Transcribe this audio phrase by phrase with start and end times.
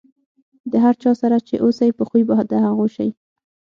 [0.71, 3.09] د هر چا سره چې اوسئ، په خوي به د هغو سئ.